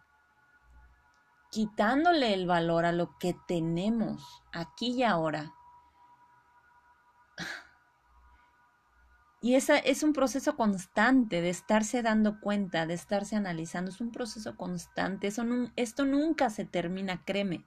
[1.51, 5.55] quitándole el valor a lo que tenemos aquí y ahora.
[9.45, 13.91] Y esa es un proceso constante de estarse dando cuenta, de estarse analizando.
[13.91, 15.27] Es un proceso constante.
[15.27, 17.65] Eso esto nunca se termina, créeme.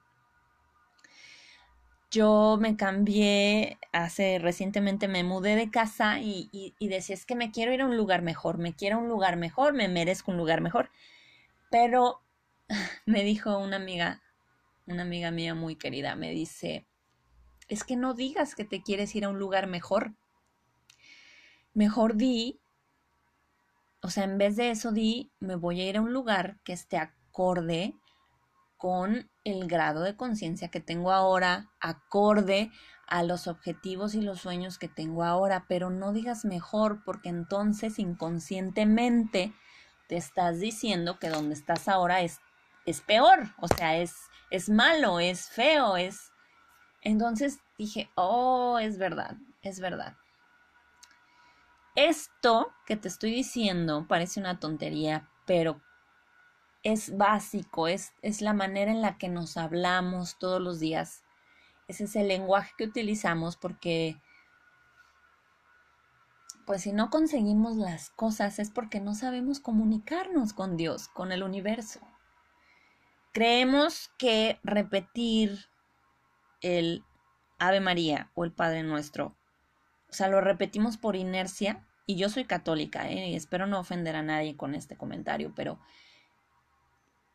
[2.10, 7.50] Yo me cambié hace recientemente, me mudé de casa y, y decía, es que me
[7.50, 10.62] quiero ir a un lugar mejor, me quiero un lugar mejor, me merezco un lugar
[10.62, 10.88] mejor.
[11.70, 12.22] Pero
[13.04, 14.22] me dijo una amiga,
[14.86, 16.86] una amiga mía muy querida, me dice,
[17.68, 20.14] es que no digas que te quieres ir a un lugar mejor
[21.76, 22.58] mejor di,
[24.00, 26.72] o sea, en vez de eso di, me voy a ir a un lugar que
[26.72, 27.94] esté acorde
[28.78, 32.70] con el grado de conciencia que tengo ahora, acorde
[33.06, 37.98] a los objetivos y los sueños que tengo ahora, pero no digas mejor porque entonces
[37.98, 39.52] inconscientemente
[40.08, 42.40] te estás diciendo que donde estás ahora es,
[42.86, 44.14] es peor, o sea, es,
[44.50, 46.32] es malo, es feo, es...
[47.02, 50.16] Entonces dije, oh, es verdad, es verdad.
[51.96, 55.80] Esto que te estoy diciendo parece una tontería, pero
[56.82, 61.24] es básico, es, es la manera en la que nos hablamos todos los días.
[61.88, 64.20] Ese es el lenguaje que utilizamos porque,
[66.66, 71.42] pues si no conseguimos las cosas es porque no sabemos comunicarnos con Dios, con el
[71.42, 72.00] universo.
[73.32, 75.66] Creemos que repetir
[76.60, 77.06] el
[77.58, 79.34] Ave María o el Padre Nuestro
[80.16, 81.84] sea, lo repetimos por inercia.
[82.06, 83.30] Y yo soy católica, ¿eh?
[83.30, 85.80] y espero no ofender a nadie con este comentario, pero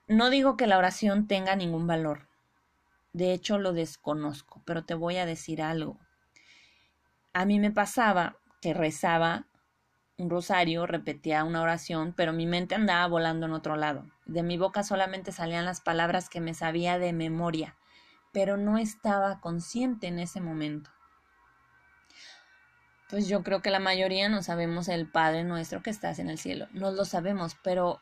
[0.07, 2.29] no digo que la oración tenga ningún valor.
[3.11, 5.99] De hecho, lo desconozco, pero te voy a decir algo.
[7.33, 9.47] A mí me pasaba que rezaba
[10.17, 14.05] un rosario, repetía una oración, pero mi mente andaba volando en otro lado.
[14.25, 17.75] De mi boca solamente salían las palabras que me sabía de memoria,
[18.31, 20.91] pero no estaba consciente en ese momento
[23.11, 26.37] pues yo creo que la mayoría no sabemos el Padre nuestro que estás en el
[26.37, 26.67] cielo.
[26.71, 27.99] No lo sabemos, pero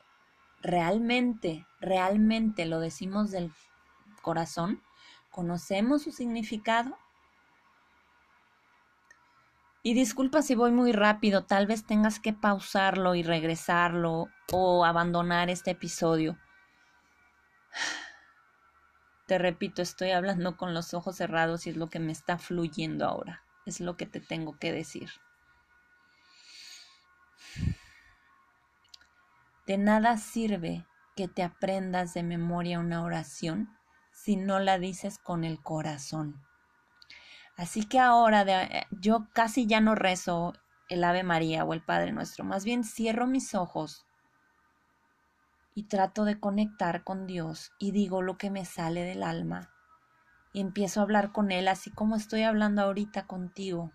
[0.61, 3.51] realmente, realmente lo decimos del
[4.21, 4.83] corazón.
[5.31, 6.95] ¿Conocemos su significado?
[9.81, 15.49] Y disculpa si voy muy rápido, tal vez tengas que pausarlo y regresarlo o abandonar
[15.49, 16.37] este episodio.
[19.25, 23.07] Te repito, estoy hablando con los ojos cerrados y es lo que me está fluyendo
[23.07, 25.09] ahora es lo que te tengo que decir.
[29.65, 33.69] De nada sirve que te aprendas de memoria una oración
[34.11, 36.43] si no la dices con el corazón.
[37.55, 40.53] Así que ahora de, yo casi ya no rezo
[40.87, 44.05] el Ave María o el Padre Nuestro, más bien cierro mis ojos
[45.75, 49.71] y trato de conectar con Dios y digo lo que me sale del alma
[50.53, 53.91] y empiezo a hablar con él así como estoy hablando ahorita contigo.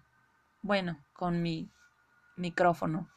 [0.62, 1.68] Bueno, con mi
[2.36, 3.08] micrófono.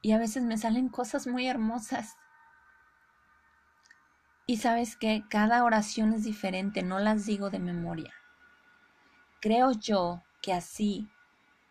[0.00, 2.16] Y a veces me salen cosas muy hermosas.
[4.46, 8.12] Y sabes que cada oración es diferente, no las digo de memoria.
[9.40, 11.08] Creo yo que así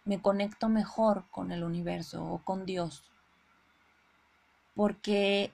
[0.06, 3.04] me conecto mejor con el universo o con Dios.
[4.76, 5.54] Porque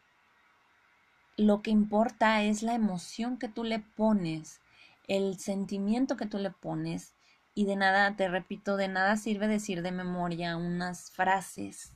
[1.39, 4.59] lo que importa es la emoción que tú le pones,
[5.07, 7.15] el sentimiento que tú le pones
[7.55, 11.93] y de nada, te repito, de nada sirve decir de memoria unas frases.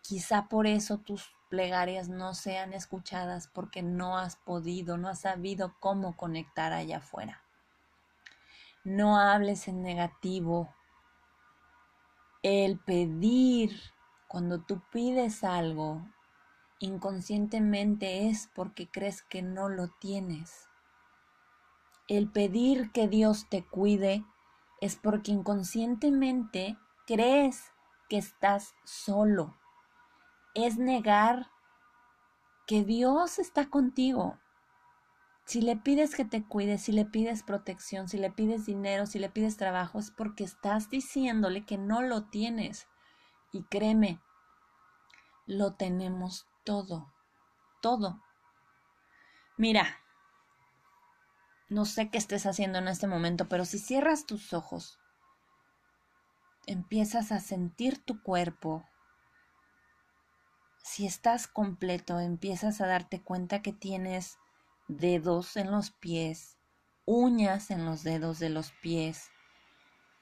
[0.00, 5.74] Quizá por eso tus plegarias no sean escuchadas porque no has podido, no has sabido
[5.78, 7.42] cómo conectar allá afuera.
[8.82, 10.74] No hables en negativo.
[12.42, 13.78] El pedir,
[14.26, 16.02] cuando tú pides algo,
[16.78, 20.68] inconscientemente es porque crees que no lo tienes.
[22.08, 24.24] El pedir que Dios te cuide
[24.80, 27.72] es porque inconscientemente crees
[28.08, 29.56] que estás solo.
[30.54, 31.50] Es negar
[32.66, 34.38] que Dios está contigo.
[35.44, 39.20] Si le pides que te cuide, si le pides protección, si le pides dinero, si
[39.20, 42.88] le pides trabajo, es porque estás diciéndole que no lo tienes.
[43.52, 44.20] Y créeme,
[45.46, 47.14] lo tenemos todo,
[47.80, 48.20] todo.
[49.56, 50.00] Mira,
[51.70, 54.98] no sé qué estés haciendo en este momento, pero si cierras tus ojos,
[56.66, 58.84] empiezas a sentir tu cuerpo,
[60.82, 64.38] si estás completo, empiezas a darte cuenta que tienes
[64.88, 66.58] dedos en los pies,
[67.04, 69.30] uñas en los dedos de los pies,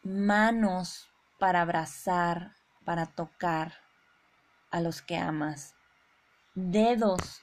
[0.02, 3.74] manos para abrazar, para tocar
[4.70, 5.74] a los que amas,
[6.54, 7.42] dedos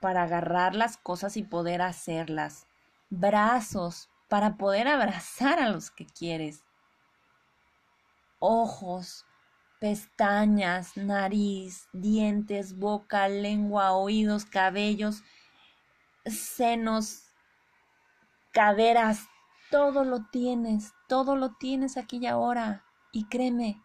[0.00, 2.66] para agarrar las cosas y poder hacerlas,
[3.10, 6.64] brazos para poder abrazar a los que quieres,
[8.38, 9.24] ojos,
[9.80, 15.22] pestañas, nariz, dientes, boca, lengua, oídos, cabellos,
[16.24, 17.24] senos,
[18.50, 19.26] caderas,
[19.70, 22.84] todo lo tienes, todo lo tienes aquí y ahora.
[23.12, 23.83] Y créeme,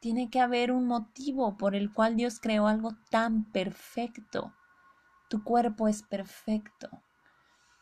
[0.00, 4.54] tiene que haber un motivo por el cual Dios creó algo tan perfecto.
[5.28, 6.88] Tu cuerpo es perfecto.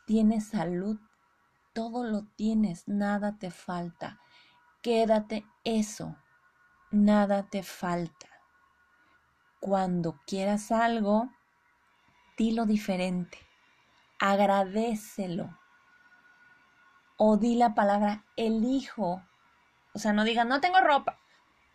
[0.07, 0.99] Tienes salud.
[1.73, 2.87] Todo lo tienes.
[2.87, 4.21] Nada te falta.
[4.81, 6.17] Quédate eso.
[6.91, 8.29] Nada te falta.
[9.61, 11.31] Cuando quieras algo,
[12.37, 13.39] dilo diferente.
[14.21, 15.59] Agradecelo.
[17.17, 19.23] O di la palabra elijo.
[19.95, 21.19] O sea, no digas no tengo ropa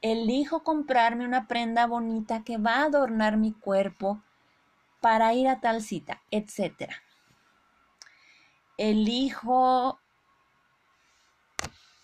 [0.02, 4.22] elijo comprarme una prenda bonita que va a adornar mi cuerpo
[5.02, 6.92] para ir a tal cita, etc.
[8.78, 10.00] Elijo,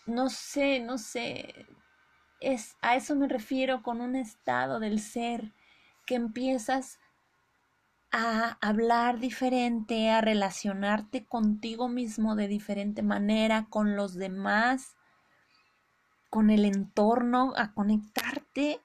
[0.06, 1.68] no sé, no sé,
[2.40, 5.54] es, a eso me refiero con un estado del ser
[6.06, 7.00] que empiezas
[8.12, 14.95] a hablar diferente, a relacionarte contigo mismo de diferente manera, con los demás,
[16.36, 18.82] con el entorno, a conectarte.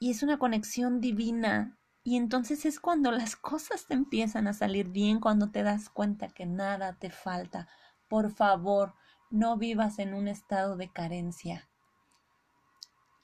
[0.00, 1.78] Y es una conexión divina.
[2.02, 6.26] Y entonces es cuando las cosas te empiezan a salir bien, cuando te das cuenta
[6.26, 7.68] que nada te falta.
[8.08, 8.94] Por favor,
[9.30, 11.68] no vivas en un estado de carencia.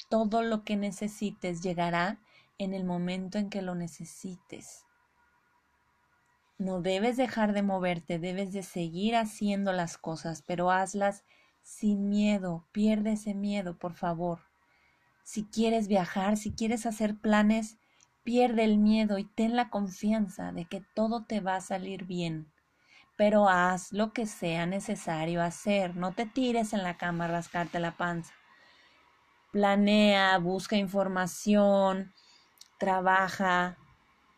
[0.08, 2.20] Todo lo que necesites llegará
[2.58, 4.84] en el momento en que lo necesites.
[6.58, 11.24] No debes dejar de moverte, debes de seguir haciendo las cosas, pero hazlas
[11.64, 14.40] sin miedo, pierde ese miedo, por favor.
[15.24, 17.78] Si quieres viajar, si quieres hacer planes,
[18.22, 22.52] pierde el miedo y ten la confianza de que todo te va a salir bien.
[23.16, 27.80] Pero haz lo que sea necesario hacer, no te tires en la cama a rascarte
[27.80, 28.34] la panza.
[29.50, 32.12] Planea, busca información,
[32.78, 33.78] trabaja,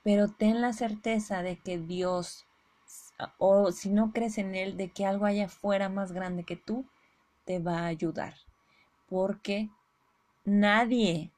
[0.05, 2.47] pero ten la certeza de que Dios,
[3.39, 6.87] o si no crees en Él, de que algo haya fuera más grande que tú,
[7.47, 8.35] te va a ayudar,
[9.09, 9.71] porque
[10.45, 11.33] nadie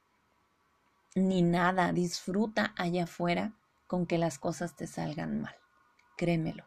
[1.15, 3.53] ni nada disfruta allá afuera
[3.87, 5.57] con que las cosas te salgan mal,
[6.17, 6.65] créemelo.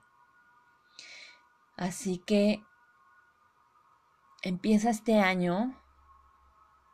[1.76, 2.64] Así que
[4.44, 5.76] empieza este año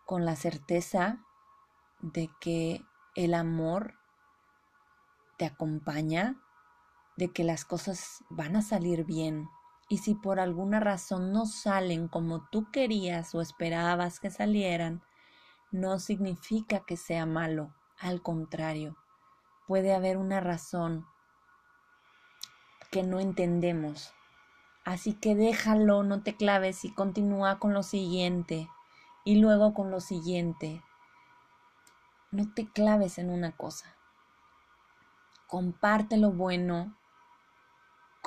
[0.05, 1.19] con la certeza
[1.99, 2.81] de que
[3.15, 3.95] el amor
[5.37, 6.41] te acompaña,
[7.17, 9.49] de que las cosas van a salir bien,
[9.89, 15.01] y si por alguna razón no salen como tú querías o esperabas que salieran,
[15.71, 18.97] no significa que sea malo, al contrario,
[19.67, 21.05] puede haber una razón
[22.91, 24.13] que no entendemos.
[24.83, 28.69] Así que déjalo, no te claves y continúa con lo siguiente
[29.25, 30.81] y luego con lo siguiente.
[32.31, 33.95] No te claves en una cosa.
[35.47, 36.95] Comparte lo bueno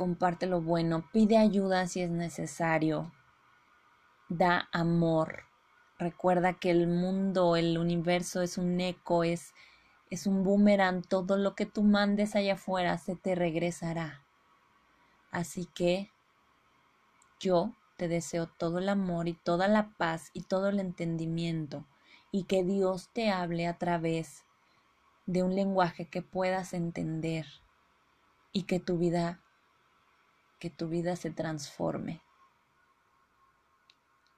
[0.01, 3.13] comparte lo bueno, pide ayuda si es necesario,
[4.31, 5.43] da amor.
[5.99, 9.53] Recuerda que el mundo, el universo es un eco, es,
[10.09, 14.25] es un boomerang, todo lo que tú mandes allá afuera se te regresará.
[15.31, 16.11] Así que
[17.39, 21.87] yo te deseo todo el amor y toda la paz y todo el entendimiento
[22.33, 24.47] y que Dios te hable a través
[25.27, 27.45] de un lenguaje que puedas entender
[28.51, 29.43] y que tu vida
[30.61, 32.23] que tu vida se transforme.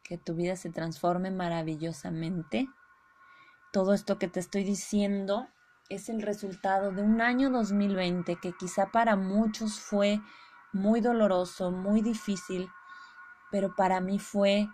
[0.04, 2.68] Que tu vida se transforme maravillosamente.
[3.72, 5.48] Todo esto que te estoy diciendo
[5.88, 10.20] es el resultado de un año 2020 que quizá para muchos fue
[10.72, 12.70] muy doloroso, muy difícil,
[13.50, 14.68] pero para mí fue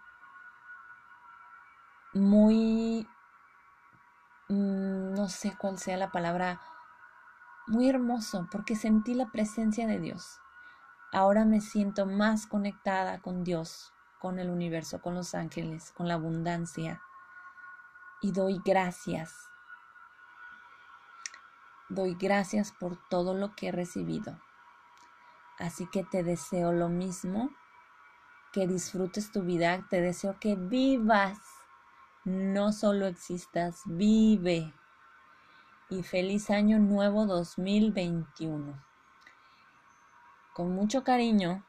[2.12, 3.08] muy,
[4.48, 6.60] mm, no sé cuál sea la palabra,
[7.66, 10.40] muy hermoso, porque sentí la presencia de Dios.
[11.12, 16.14] Ahora me siento más conectada con Dios, con el universo, con los ángeles, con la
[16.14, 17.00] abundancia.
[18.20, 19.34] Y doy gracias.
[21.88, 24.38] Doy gracias por todo lo que he recibido.
[25.58, 27.50] Así que te deseo lo mismo,
[28.52, 31.38] que disfrutes tu vida, te deseo que vivas,
[32.24, 34.74] no solo existas, vive.
[35.88, 38.87] Y feliz año nuevo 2021.
[40.58, 41.64] Con mucho cariño,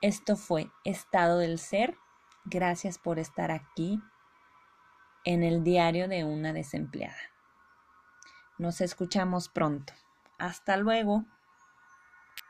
[0.00, 1.98] esto fue Estado del Ser.
[2.44, 4.00] Gracias por estar aquí
[5.24, 7.18] en el diario de una desempleada.
[8.58, 9.92] Nos escuchamos pronto.
[10.38, 11.24] Hasta luego.